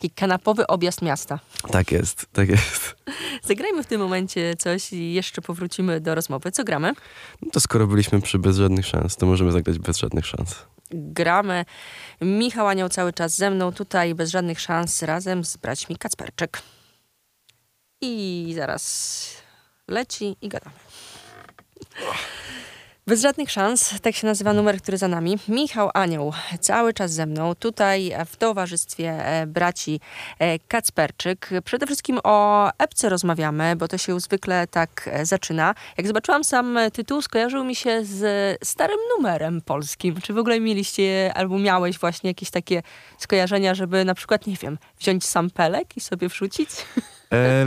Taki 0.00 0.10
kanapowy 0.10 0.66
objazd 0.66 1.02
miasta. 1.02 1.38
Tak 1.70 1.92
jest, 1.92 2.26
tak 2.32 2.48
jest. 2.48 2.96
Zagrajmy 3.48 3.82
w 3.82 3.86
tym 3.86 4.00
momencie 4.00 4.54
coś 4.58 4.92
i 4.92 5.12
jeszcze 5.12 5.42
powrócimy 5.42 6.00
do 6.00 6.14
rozmowy. 6.14 6.52
Co 6.52 6.64
gramy? 6.64 6.92
No 7.42 7.50
to 7.52 7.60
skoro 7.60 7.86
byliśmy 7.86 8.20
przy 8.20 8.38
Bez 8.38 8.56
Żadnych 8.56 8.86
Szans, 8.86 9.16
to 9.16 9.26
możemy 9.26 9.52
zagrać 9.52 9.78
Bez 9.78 9.98
Żadnych 9.98 10.26
Szans 10.26 10.56
gramę. 10.90 11.64
Michał 12.20 12.66
Anioł 12.66 12.88
cały 12.88 13.12
czas 13.12 13.36
ze 13.36 13.50
mną 13.50 13.72
tutaj, 13.72 14.14
bez 14.14 14.30
żadnych 14.30 14.60
szans, 14.60 15.02
razem 15.02 15.44
z 15.44 15.56
braćmi 15.56 15.96
Kacperczyk. 15.96 16.62
I 18.00 18.52
zaraz 18.56 19.42
leci 19.88 20.36
i 20.40 20.48
gadamy. 20.48 20.76
Bez 23.10 23.22
żadnych 23.22 23.50
szans, 23.50 24.00
tak 24.02 24.14
się 24.14 24.26
nazywa 24.26 24.52
numer, 24.52 24.82
który 24.82 24.98
za 24.98 25.08
nami. 25.08 25.38
Michał 25.48 25.90
Anioł, 25.94 26.32
cały 26.60 26.92
czas 26.92 27.12
ze 27.12 27.26
mną, 27.26 27.54
tutaj 27.54 28.12
w 28.26 28.36
towarzystwie 28.36 29.26
e, 29.26 29.46
braci 29.46 30.00
e, 30.38 30.58
Kacperczyk. 30.58 31.50
Przede 31.64 31.86
wszystkim 31.86 32.18
o 32.24 32.68
epce 32.78 33.08
rozmawiamy, 33.08 33.76
bo 33.76 33.88
to 33.88 33.98
się 33.98 34.20
zwykle 34.20 34.66
tak 34.66 35.10
e, 35.12 35.26
zaczyna. 35.26 35.74
Jak 35.98 36.06
zobaczyłam 36.06 36.44
sam 36.44 36.78
tytuł, 36.92 37.22
skojarzył 37.22 37.64
mi 37.64 37.74
się 37.74 38.04
z 38.04 38.58
starym 38.64 38.98
numerem 39.16 39.60
polskim. 39.60 40.20
Czy 40.20 40.32
w 40.32 40.38
ogóle 40.38 40.60
mieliście, 40.60 41.32
albo 41.34 41.58
miałeś 41.58 41.98
właśnie 41.98 42.30
jakieś 42.30 42.50
takie 42.50 42.82
skojarzenia, 43.18 43.74
żeby 43.74 44.04
na 44.04 44.14
przykład, 44.14 44.46
nie 44.46 44.56
wiem, 44.56 44.78
wziąć 45.00 45.24
sampelek 45.24 45.96
i 45.96 46.00
sobie 46.00 46.28
wrzucić? 46.28 46.70
E, 47.32 47.66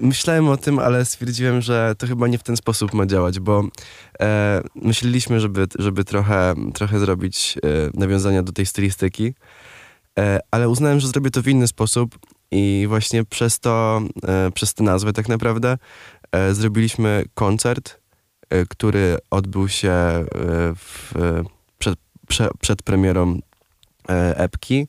myślałem 0.00 0.48
o 0.48 0.56
tym, 0.56 0.78
ale 0.78 1.04
stwierdziłem, 1.04 1.60
że 1.60 1.94
to 1.98 2.06
chyba 2.06 2.28
nie 2.28 2.38
w 2.38 2.42
ten 2.42 2.56
sposób 2.56 2.94
ma 2.94 3.06
działać, 3.06 3.40
bo 3.40 3.64
e, 4.20 4.62
myśleliśmy, 4.74 5.40
żeby, 5.40 5.66
żeby 5.78 6.04
trochę, 6.04 6.54
trochę 6.74 6.98
zrobić 6.98 7.54
e, 7.56 7.68
nawiązania 7.94 8.42
do 8.42 8.52
tej 8.52 8.66
stylistyki, 8.66 9.34
e, 10.18 10.40
ale 10.50 10.68
uznałem, 10.68 11.00
że 11.00 11.08
zrobię 11.08 11.30
to 11.30 11.42
w 11.42 11.48
inny 11.48 11.68
sposób 11.68 12.18
i 12.50 12.84
właśnie 12.88 13.24
przez 13.24 13.60
to, 13.60 14.02
e, 14.28 14.50
przez 14.50 14.74
tę 14.74 14.84
nazwę 14.84 15.12
tak 15.12 15.28
naprawdę 15.28 15.78
e, 16.32 16.54
zrobiliśmy 16.54 17.24
koncert, 17.34 18.00
który 18.68 19.18
odbył 19.30 19.68
się 19.68 19.94
w, 20.76 21.12
przed, 21.78 21.98
prze, 22.28 22.48
przed 22.60 22.82
premierą 22.82 23.38
epki 24.36 24.88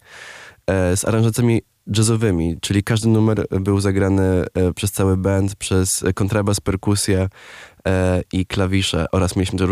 z 0.96 1.05
aranżacjami 1.05 1.62
jazzowymi, 1.98 2.58
czyli 2.62 2.84
każdy 2.84 3.08
numer 3.08 3.46
był 3.50 3.79
zagrany 3.79 4.24
e, 4.24 4.74
przez 4.74 4.91
cały 4.91 5.17
band, 5.17 5.55
przez 5.55 6.03
kontrabas, 6.15 6.60
perkusję 6.60 7.29
e, 7.88 8.22
i 8.34 8.46
klawisze 8.46 9.05
oraz 9.12 9.36
mieliśmy 9.36 9.65
e, 9.65 9.67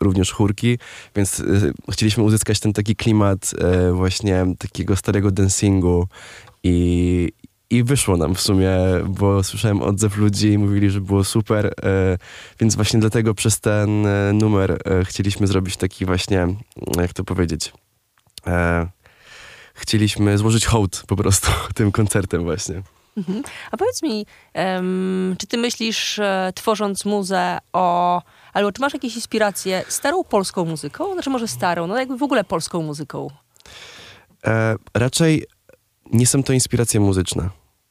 również 0.00 0.32
chórki, 0.32 0.78
więc 1.16 1.42
chcieliśmy 1.92 2.22
uzyskać 2.24 2.60
ten 2.60 2.72
taki 2.72 2.96
klimat 2.96 3.52
właśnie 3.92 4.46
takiego 4.58 4.96
starego 4.96 5.30
dancingu 5.30 6.08
i, 6.62 7.32
i 7.70 7.84
wyszło 7.84 8.16
nam 8.16 8.34
w 8.34 8.40
sumie, 8.40 8.70
bo 9.08 9.42
słyszałem 9.42 9.82
odzew 9.82 10.16
ludzi 10.16 10.48
i 10.48 10.58
mówili, 10.58 10.90
że 10.90 11.00
było 11.00 11.24
super, 11.24 11.74
więc 12.60 12.76
właśnie 12.76 13.00
dlatego 13.00 13.34
przez 13.34 13.60
ten 13.60 14.06
numer 14.38 14.78
chcieliśmy 15.04 15.46
zrobić 15.46 15.76
taki 15.76 16.04
właśnie, 16.04 16.46
jak 16.96 17.12
to 17.12 17.24
powiedzieć, 17.24 17.72
chcieliśmy 19.76 20.38
złożyć 20.38 20.66
hołd 20.66 21.02
po 21.06 21.16
prostu 21.16 21.50
tym 21.74 21.92
koncertem 21.92 22.44
właśnie. 22.44 22.82
Mhm. 23.16 23.42
A 23.70 23.76
powiedz 23.76 24.02
mi, 24.02 24.26
um, 24.54 25.36
czy 25.38 25.46
ty 25.46 25.58
myślisz, 25.58 26.18
e, 26.18 26.52
tworząc 26.54 27.04
muzę 27.04 27.58
o... 27.72 28.22
Albo 28.52 28.72
czy 28.72 28.80
masz 28.80 28.94
jakieś 28.94 29.16
inspiracje 29.16 29.84
starą 29.88 30.24
polską 30.24 30.64
muzyką? 30.64 31.12
Znaczy 31.12 31.30
może 31.30 31.48
starą, 31.48 31.86
no 31.86 31.98
jakby 31.98 32.16
w 32.16 32.22
ogóle 32.22 32.44
polską 32.44 32.82
muzyką? 32.82 33.28
E, 34.46 34.76
raczej 34.94 35.46
nie 36.12 36.26
są 36.26 36.42
to 36.42 36.52
inspiracje 36.52 37.00
muzyczne. 37.00 37.50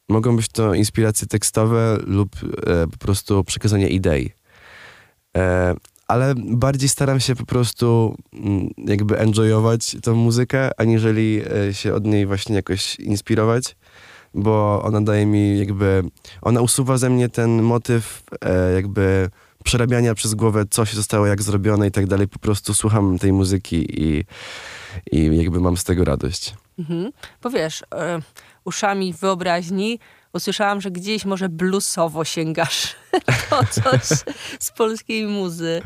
Mogą 0.10 0.36
być 0.36 0.48
to 0.48 0.74
inspiracje 0.74 1.28
tekstowe 1.28 1.98
lub 2.06 2.30
e, 2.36 2.88
po 2.88 2.98
prostu 2.98 3.44
przekazanie 3.44 3.90
idei. 3.90 4.34
E, 6.06 6.12
ale 6.12 6.34
bardziej 6.38 6.90
staram 6.90 7.20
się 7.20 7.36
po 7.36 7.46
prostu 7.46 8.18
mm, 8.34 8.70
jakby 8.78 9.20
enjoyować 9.20 9.98
tą 10.04 10.16
muzykę, 10.16 10.80
aniżeli 10.80 11.42
e, 11.70 11.74
się 11.74 11.94
od 11.94 12.06
niej 12.06 12.26
właśnie 12.26 12.56
jakoś 12.56 13.00
inspirować, 13.00 13.76
bo 14.34 14.84
ona 14.84 15.02
daje 15.02 15.26
mi 15.26 15.60
jakby, 15.60 16.04
ona 16.42 16.62
usuwa 16.62 16.98
ze 16.98 17.10
mnie 17.10 17.30
ten 17.30 17.62
motyw 17.62 18.24
e, 18.42 18.74
jakby 18.74 19.30
przerabiania 19.64 20.16
przez 20.16 20.34
głowę, 20.34 20.64
co 20.70 20.86
się 20.86 20.96
zostało, 20.96 21.26
jak 21.26 21.42
zrobione 21.42 21.88
i 21.88 21.92
tak 21.92 22.08
dalej. 22.08 22.28
Po 22.28 22.40
prostu 22.40 22.74
słucham 22.74 23.20
tej 23.20 23.34
muzyki 23.34 24.02
i, 24.02 24.26
i 25.12 25.38
jakby 25.38 25.60
mam 25.60 25.78
z 25.78 25.84
tego 25.84 26.06
radość. 26.06 26.56
Mhm. 26.80 27.12
Y, 27.46 28.22
uszami 28.66 29.14
wyobraźni 29.14 30.00
usłyszałam, 30.36 30.82
że 30.82 30.92
gdzieś 30.92 31.26
może 31.26 31.50
bluesowo 31.50 32.26
sięgasz 32.26 32.96
po 33.50 33.66
coś 33.66 34.04
z 34.60 34.72
polskiej 34.72 35.28
muzy. 35.28 35.82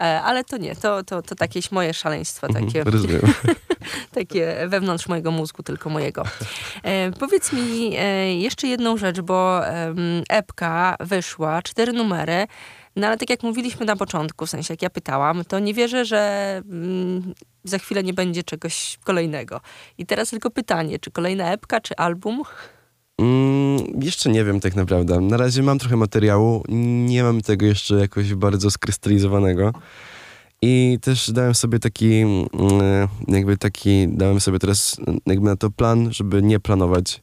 E, 0.00 0.22
ale 0.22 0.44
to 0.44 0.56
nie, 0.56 0.76
to, 0.76 1.04
to, 1.04 1.22
to 1.22 1.34
jakieś 1.40 1.72
moje 1.72 1.94
szaleństwa, 1.94 2.46
mhm, 2.46 2.66
takie, 2.66 2.84
takie 4.20 4.68
wewnątrz 4.68 5.08
mojego 5.08 5.30
mózgu, 5.30 5.62
tylko 5.62 5.90
mojego. 5.90 6.24
E, 6.82 7.10
powiedz 7.10 7.52
mi 7.52 7.96
e, 7.98 8.34
jeszcze 8.34 8.66
jedną 8.66 8.96
rzecz, 8.96 9.20
bo 9.20 9.66
e, 9.66 9.94
epka 10.28 10.96
wyszła, 11.00 11.62
cztery 11.62 11.92
numery, 11.92 12.46
no 12.96 13.06
ale 13.06 13.16
tak 13.16 13.30
jak 13.30 13.42
mówiliśmy 13.42 13.86
na 13.86 13.96
początku, 13.96 14.46
w 14.46 14.50
sensie 14.50 14.72
jak 14.72 14.82
ja 14.82 14.90
pytałam, 14.90 15.44
to 15.44 15.58
nie 15.58 15.74
wierzę, 15.74 16.04
że 16.04 16.62
mm, 16.70 17.34
za 17.64 17.78
chwilę 17.78 18.02
nie 18.02 18.14
będzie 18.14 18.42
czegoś 18.42 18.98
kolejnego. 19.04 19.60
I 19.98 20.06
teraz 20.06 20.30
tylko 20.30 20.50
pytanie, 20.50 20.98
czy 20.98 21.10
kolejna 21.10 21.52
epka, 21.52 21.80
czy 21.80 21.96
album? 21.96 22.42
Mm, 23.20 24.02
jeszcze 24.02 24.30
nie 24.30 24.44
wiem 24.44 24.60
tak 24.60 24.76
naprawdę. 24.76 25.20
Na 25.20 25.36
razie 25.36 25.62
mam 25.62 25.78
trochę 25.78 25.96
materiału, 25.96 26.64
nie 27.08 27.22
mam 27.22 27.40
tego 27.40 27.66
jeszcze 27.66 27.94
jakoś 27.94 28.34
bardzo 28.34 28.70
skrystalizowanego. 28.70 29.72
I 30.62 30.98
też 31.02 31.30
dałem 31.30 31.54
sobie 31.54 31.78
taki, 31.78 32.14
mm, 32.14 32.48
jakby 33.28 33.56
taki, 33.56 34.08
dałem 34.08 34.40
sobie 34.40 34.58
teraz 34.58 34.96
jakby 35.26 35.46
na 35.46 35.56
to 35.56 35.70
plan, 35.70 36.12
żeby 36.12 36.42
nie 36.42 36.60
planować 36.60 37.22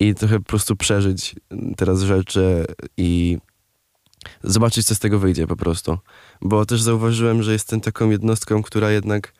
i 0.00 0.14
trochę 0.14 0.38
po 0.38 0.44
prostu 0.44 0.76
przeżyć 0.76 1.34
teraz 1.76 2.00
rzeczy 2.00 2.64
i 2.96 3.38
zobaczyć, 4.44 4.86
co 4.86 4.94
z 4.94 4.98
tego 4.98 5.18
wyjdzie 5.18 5.46
po 5.46 5.56
prostu. 5.56 5.98
Bo 6.42 6.66
też 6.66 6.82
zauważyłem, 6.82 7.42
że 7.42 7.52
jestem 7.52 7.80
taką 7.80 8.10
jednostką, 8.10 8.62
która 8.62 8.90
jednak 8.90 9.32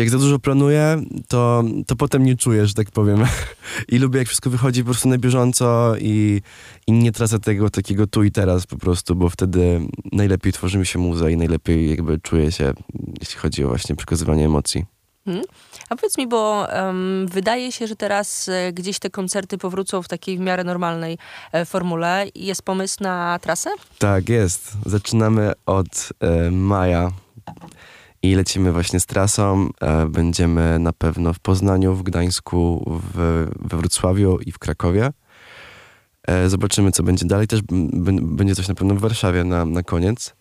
jak 0.00 0.10
za 0.10 0.18
dużo 0.18 0.38
planuję, 0.38 1.02
to, 1.28 1.64
to 1.86 1.96
potem 1.96 2.24
nie 2.24 2.36
czuję, 2.36 2.66
że 2.66 2.74
tak 2.74 2.90
powiem. 2.90 3.24
I 3.92 3.98
lubię, 3.98 4.18
jak 4.18 4.28
wszystko 4.28 4.50
wychodzi 4.50 4.80
po 4.80 4.90
prostu 4.90 5.08
na 5.08 5.18
bieżąco 5.18 5.94
i, 6.00 6.42
i 6.86 6.92
nie 6.92 7.12
tracę 7.12 7.38
tego 7.38 7.70
takiego 7.70 8.06
tu 8.06 8.24
i 8.24 8.30
teraz 8.30 8.66
po 8.66 8.76
prostu, 8.76 9.14
bo 9.14 9.28
wtedy 9.28 9.80
najlepiej 10.12 10.52
tworzy 10.52 10.78
mi 10.78 10.86
się 10.86 10.98
muza 10.98 11.30
i 11.30 11.36
najlepiej 11.36 11.90
jakby 11.90 12.18
czuję 12.18 12.52
się, 12.52 12.72
jeśli 13.20 13.36
chodzi 13.36 13.64
o 13.64 13.68
właśnie 13.68 13.96
przekazywanie 13.96 14.44
emocji. 14.44 14.84
Hmm. 15.24 15.44
A 15.88 15.96
powiedz 15.96 16.18
mi, 16.18 16.26
bo 16.26 16.66
um, 16.74 17.26
wydaje 17.26 17.72
się, 17.72 17.86
że 17.86 17.96
teraz 17.96 18.48
e, 18.48 18.72
gdzieś 18.72 18.98
te 18.98 19.10
koncerty 19.10 19.58
powrócą 19.58 20.02
w 20.02 20.08
takiej 20.08 20.38
w 20.38 20.40
miarę 20.40 20.64
normalnej 20.64 21.18
e, 21.52 21.64
formule. 21.64 22.26
Jest 22.34 22.62
pomysł 22.62 22.96
na 23.00 23.38
trasę? 23.38 23.70
Tak, 23.98 24.28
jest. 24.28 24.72
Zaczynamy 24.86 25.52
od 25.66 26.08
e, 26.20 26.50
maja 26.50 27.12
i 28.22 28.34
lecimy 28.34 28.72
właśnie 28.72 29.00
z 29.00 29.06
trasą. 29.06 29.68
E, 29.80 30.06
będziemy 30.06 30.78
na 30.78 30.92
pewno 30.92 31.32
w 31.32 31.38
Poznaniu, 31.38 31.94
w 31.94 32.02
Gdańsku, 32.02 32.84
w, 33.14 33.46
we 33.60 33.76
Wrocławiu 33.76 34.38
i 34.38 34.52
w 34.52 34.58
Krakowie. 34.58 35.12
E, 36.26 36.48
zobaczymy, 36.48 36.92
co 36.92 37.02
będzie 37.02 37.26
dalej. 37.26 37.46
Też 37.46 37.60
będzie 38.22 38.54
coś 38.54 38.68
na 38.68 38.74
pewno 38.74 38.94
w 38.94 38.98
Warszawie 38.98 39.44
na, 39.44 39.64
na 39.64 39.82
koniec. 39.82 40.34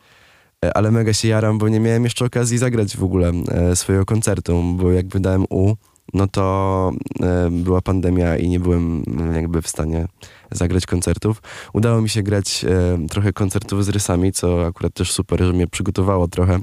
E, 0.66 0.78
ale 0.78 0.92
mega 0.92 1.14
się 1.14 1.28
jaram, 1.28 1.58
bo 1.58 1.70
nie 1.70 1.80
miałem 1.80 2.04
jeszcze 2.04 2.26
okazji 2.26 2.58
zagrać 2.58 2.98
w 2.98 3.04
ogóle 3.04 3.32
swojego 3.76 4.06
koncertu, 4.06 4.64
bo 4.76 4.92
jak 4.92 5.08
wydałem 5.08 5.46
U, 5.50 5.76
no 6.14 6.28
to 6.28 6.92
była 7.52 7.82
pandemia 7.82 8.38
i 8.38 8.50
nie 8.50 8.60
byłem 8.60 9.04
jakby 9.34 9.62
w 9.62 9.68
stanie 9.68 10.08
zagrać 10.52 10.86
koncertów. 10.86 11.42
Udało 11.74 12.02
mi 12.02 12.10
się 12.10 12.24
grać 12.24 12.66
e, 12.66 13.08
trochę 13.10 13.34
koncertów 13.34 13.86
z 13.86 13.90
rysami, 13.90 14.32
co 14.32 14.66
akurat 14.66 14.94
też 14.94 15.12
super, 15.12 15.44
że 15.44 15.54
mnie 15.54 15.68
przygotowało 15.68 16.28
trochę 16.28 16.60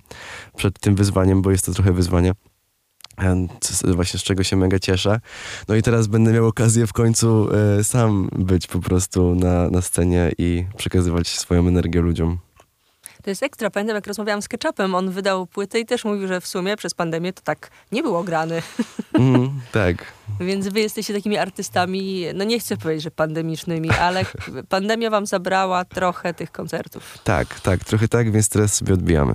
przed 0.56 0.80
tym 0.80 0.94
wyzwaniem, 0.94 1.42
bo 1.42 1.50
jest 1.50 1.66
to 1.66 1.72
trochę 1.72 1.92
wyzwanie. 1.92 2.32
Właśnie 3.94 4.20
z 4.20 4.22
czego 4.22 4.44
się 4.44 4.56
mega 4.56 4.78
cieszę. 4.78 5.20
No 5.68 5.74
i 5.74 5.82
teraz 5.82 6.06
będę 6.06 6.32
miał 6.32 6.46
okazję 6.46 6.86
w 6.86 6.92
końcu 6.92 7.48
e, 7.78 7.84
sam 7.84 8.28
być 8.32 8.66
po 8.66 8.78
prostu 8.80 9.34
na, 9.34 9.70
na 9.70 9.82
scenie 9.82 10.32
i 10.38 10.64
przekazywać 10.76 11.28
swoją 11.28 11.68
energię 11.68 12.00
ludziom. 12.00 12.38
To 13.26 13.30
jest 13.30 13.42
ekstra. 13.42 13.70
Pamiętam, 13.70 13.94
jak 13.94 14.06
rozmawiałam 14.06 14.42
z 14.42 14.48
Ketchupem, 14.48 14.94
on 14.94 15.10
wydał 15.10 15.46
płytę 15.46 15.80
i 15.80 15.86
też 15.86 16.04
mówił, 16.04 16.28
że 16.28 16.40
w 16.40 16.46
sumie 16.46 16.76
przez 16.76 16.94
pandemię 16.94 17.32
to 17.32 17.42
tak 17.42 17.70
nie 17.92 18.02
było 18.02 18.24
grany. 18.24 18.62
Mm, 19.12 19.60
tak. 19.72 20.04
Więc 20.40 20.68
wy 20.68 20.80
jesteście 20.80 21.14
takimi 21.14 21.38
artystami, 21.38 22.24
no 22.34 22.44
nie 22.44 22.60
chcę 22.60 22.76
powiedzieć, 22.76 23.02
że 23.02 23.10
pandemicznymi, 23.10 23.90
ale 23.90 24.24
pandemia 24.68 25.10
wam 25.10 25.26
zabrała 25.26 25.84
trochę 25.84 26.34
tych 26.34 26.52
koncertów. 26.52 27.18
Tak, 27.24 27.60
tak, 27.60 27.84
trochę 27.84 28.08
tak, 28.08 28.32
więc 28.32 28.48
teraz 28.48 28.74
sobie 28.74 28.94
odbijamy. 28.94 29.34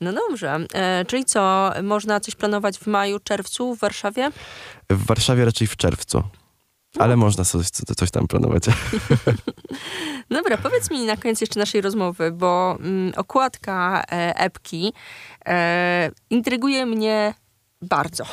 No 0.00 0.12
dobrze, 0.12 0.58
e, 0.74 1.04
czyli 1.04 1.24
co, 1.24 1.72
można 1.82 2.20
coś 2.20 2.34
planować 2.34 2.78
w 2.78 2.86
maju, 2.86 3.18
czerwcu 3.18 3.74
w 3.74 3.78
Warszawie? 3.78 4.30
W 4.90 5.06
Warszawie 5.06 5.44
raczej 5.44 5.66
w 5.66 5.76
czerwcu. 5.76 6.22
Ale 6.98 7.16
można 7.16 7.44
coś, 7.44 7.66
coś 7.70 8.10
tam 8.10 8.26
planować. 8.26 8.62
Dobra, 10.30 10.58
powiedz 10.58 10.90
mi 10.90 11.06
na 11.06 11.16
koniec 11.16 11.40
jeszcze 11.40 11.60
naszej 11.60 11.80
rozmowy, 11.80 12.32
bo 12.32 12.76
mm, 12.80 13.12
okładka 13.16 14.02
e, 14.10 14.36
epki 14.36 14.92
e, 15.46 16.10
intryguje 16.30 16.86
mnie 16.86 17.34
Bardzo. 17.88 18.24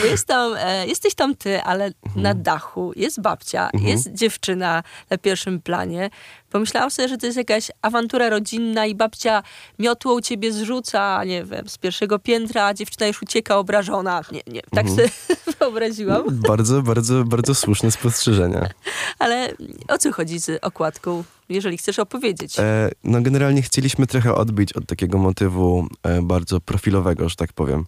Bo 0.00 0.06
jest 0.12 0.26
tam, 0.26 0.54
e, 0.58 0.86
jesteś 0.86 1.14
tam 1.14 1.36
ty, 1.36 1.62
ale 1.62 1.90
Mhm. 2.06 2.22
na 2.22 2.34
dachu 2.34 2.92
jest 2.96 3.20
babcia, 3.20 3.70
jest 3.74 4.12
dziewczyna 4.12 4.82
na 5.10 5.18
pierwszym 5.18 5.60
planie. 5.60 6.10
Pomyślałam 6.50 6.90
sobie, 6.90 7.08
że 7.08 7.16
to 7.18 7.26
jest 7.26 7.38
jakaś 7.38 7.70
awantura 7.82 8.28
rodzinna 8.30 8.86
i 8.86 8.94
babcia 8.94 9.42
miotło 9.78 10.14
u 10.14 10.20
ciebie 10.20 10.52
zrzuca, 10.52 11.24
nie 11.24 11.44
wiem, 11.44 11.68
z 11.68 11.78
pierwszego 11.78 12.18
piętra, 12.18 12.64
a 12.66 12.74
dziewczyna 12.74 13.06
już 13.06 13.22
ucieka 13.22 13.56
obrażona. 13.58 14.22
Nie, 14.32 14.40
nie, 14.46 14.60
tak 14.62 14.86
Mhm. 14.86 14.96
sobie 14.96 15.10
wyobraziłam. 15.60 16.22
Bardzo, 16.30 16.82
bardzo, 16.82 17.24
bardzo 17.24 17.54
słuszne 17.54 17.90
spostrzeżenia. 17.90 18.68
Ale 19.18 19.52
o 19.88 19.98
co 19.98 20.12
chodzi 20.12 20.40
z 20.40 20.58
okładką, 20.64 21.24
jeżeli 21.48 21.78
chcesz 21.78 21.98
opowiedzieć? 21.98 22.58
E, 22.58 22.90
no 23.04 23.20
generalnie 23.22 23.62
chcieliśmy 23.62 24.06
trochę 24.06 24.34
odbić 24.34 24.72
od 24.72 24.86
takiego 24.86 25.18
motywu 25.18 25.86
e, 26.02 26.22
bardzo 26.22 26.60
profilowego, 26.60 27.28
że 27.28 27.36
tak 27.36 27.52
powiem. 27.52 27.86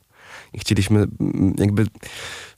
I 0.53 0.59
chcieliśmy 0.59 1.07
mm, 1.21 1.55
jakby, 1.59 1.87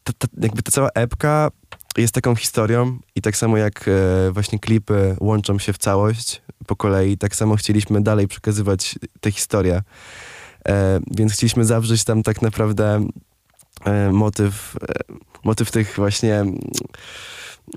ta, 0.05 0.13
ta, 0.19 0.29
jakby 0.41 0.63
ta 0.63 0.73
cała 0.73 0.89
epka 0.95 1.51
jest 1.97 2.15
taką 2.15 2.35
historią 2.35 2.99
i 3.15 3.23
tak 3.23 3.37
samo 3.37 3.57
jak 3.57 3.89
e, 3.89 4.33
właśnie 4.33 4.59
klipy 4.59 5.17
łączą 5.21 5.59
się 5.59 5.73
w 5.73 5.79
całość 5.79 6.43
po 6.67 6.77
kolei, 6.77 7.19
tak 7.19 7.37
samo 7.37 7.57
chcieliśmy 7.57 8.03
dalej 8.03 8.29
przekazywać 8.29 8.99
tę 9.21 9.31
historię. 9.31 9.83
E, 10.69 11.01
więc 11.11 11.33
chcieliśmy 11.33 11.65
zawrzeć 11.65 12.05
tam 12.05 12.23
tak 12.23 12.43
naprawdę 12.43 13.07
e, 13.85 14.13
motyw, 14.13 14.77
e, 14.89 15.15
motyw 15.45 15.71
tych 15.71 15.97
właśnie, 15.97 16.45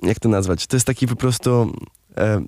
jak 0.02 0.20
to 0.20 0.30
nazwać? 0.30 0.68
To 0.68 0.76
jest 0.76 0.88
taki 0.88 1.08
po 1.08 1.16
prostu 1.16 1.74
e, 2.18 2.42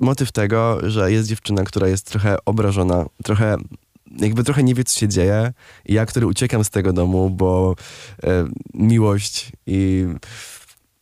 motyw 0.00 0.32
tego, 0.32 0.90
że 0.90 1.12
jest 1.12 1.28
dziewczyna, 1.28 1.64
która 1.64 1.88
jest 1.88 2.06
trochę 2.06 2.36
obrażona, 2.44 3.06
trochę 3.24 3.56
jakby 4.18 4.44
trochę 4.44 4.62
nie 4.62 4.74
wie, 4.74 4.84
co 4.84 4.98
się 4.98 5.08
dzieje. 5.08 5.52
I 5.86 5.94
ja, 5.94 6.06
który 6.06 6.26
uciekam 6.26 6.64
z 6.64 6.70
tego 6.70 6.92
domu, 6.92 7.30
bo 7.30 7.74
e, 8.22 8.46
miłość 8.74 9.52
i 9.66 10.06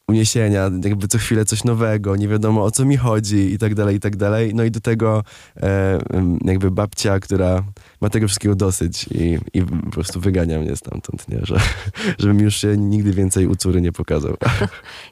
uniesienia, 0.09 0.71
jakby 0.85 1.09
co 1.09 1.19
chwilę 1.19 1.45
coś 1.45 1.65
nowego, 1.65 2.17
nie 2.17 2.29
wiadomo 2.29 2.65
o 2.65 2.71
co 2.71 2.85
mi 2.85 2.97
chodzi 2.97 3.53
i 3.53 3.59
tak 3.59 3.75
dalej, 3.75 3.97
i 3.97 4.00
tak 4.00 4.17
dalej. 4.17 4.55
No 4.55 4.65
i 4.65 4.71
do 4.71 4.81
tego 4.81 5.25
e, 5.57 5.99
jakby 6.45 6.71
babcia, 6.71 7.21
która 7.21 7.65
ma 8.00 8.11
tego 8.11 8.27
wszystkiego 8.27 8.55
dosyć 8.55 9.07
i, 9.11 9.38
i 9.55 9.62
po 9.62 9.91
prostu 9.91 10.21
wygania 10.21 10.59
mnie 10.59 10.77
stamtąd, 10.77 11.29
nie? 11.29 11.38
Że, 11.43 11.57
żebym 12.19 12.41
już 12.41 12.57
się 12.57 12.77
nigdy 12.77 13.12
więcej 13.12 13.47
u 13.47 13.57
córy 13.57 13.81
nie 13.81 13.93
pokazał. 13.93 14.37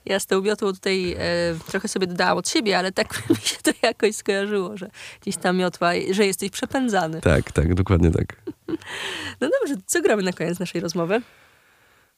Ja 0.07 0.21
z 0.21 0.26
tą 0.26 0.43
miotłą 0.43 0.73
tutaj 0.73 1.12
e, 1.12 1.19
trochę 1.67 1.88
sobie 1.88 2.07
dodałam 2.07 2.38
od 2.38 2.49
siebie, 2.49 2.79
ale 2.79 2.93
tak 2.93 3.23
mi 3.31 3.37
się 3.37 3.57
to 3.62 3.71
jakoś 3.83 4.17
skojarzyło, 4.17 4.76
że 4.76 4.91
gdzieś 5.23 5.37
ta 5.37 5.53
miotła, 5.53 5.91
że 6.11 6.26
jesteś 6.26 6.50
przepędzany. 6.50 7.21
tak, 7.21 7.53
tak, 7.53 7.75
dokładnie 7.75 8.11
tak. 8.11 8.37
No 9.41 9.49
dobrze, 9.61 9.83
co 9.87 10.03
gramy 10.03 10.23
na 10.23 10.33
koniec 10.33 10.59
naszej 10.59 10.81
rozmowy? 10.81 11.23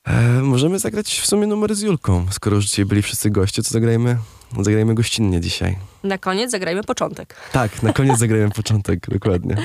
E, 0.08 0.42
możemy 0.42 0.78
zagrać 0.78 1.20
w 1.20 1.26
sumie 1.26 1.46
numer 1.46 1.74
z 1.74 1.80
Julką. 1.82 2.26
Skoro 2.30 2.56
już 2.56 2.66
dzisiaj 2.66 2.84
byli 2.84 3.02
wszyscy 3.02 3.30
goście, 3.30 3.62
to 3.62 3.68
zagrajmy, 3.70 4.16
zagrajmy 4.60 4.94
gościnnie 4.94 5.40
dzisiaj. 5.40 5.76
Na 6.04 6.18
koniec 6.18 6.50
zagrajmy 6.50 6.82
początek. 6.84 7.34
Tak, 7.52 7.82
na 7.82 7.92
koniec 7.92 8.18
zagrajmy 8.24 8.50
początek, 8.50 9.00
dokładnie. 9.08 9.56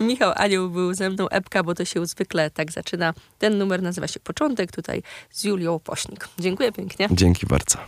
Michał 0.00 0.32
Anioł 0.36 0.70
był 0.70 0.94
ze 0.94 1.10
mną, 1.10 1.28
Epka, 1.28 1.62
bo 1.62 1.74
to 1.74 1.84
się 1.84 2.06
zwykle 2.06 2.50
tak 2.50 2.72
zaczyna. 2.72 3.14
Ten 3.38 3.58
numer 3.58 3.82
nazywa 3.82 4.06
się 4.06 4.20
Początek, 4.20 4.72
tutaj 4.72 5.02
z 5.30 5.44
Julią 5.44 5.78
Pośnik. 5.78 6.28
Dziękuję 6.38 6.72
pięknie. 6.72 7.08
Dzięki 7.10 7.46
bardzo. 7.46 7.78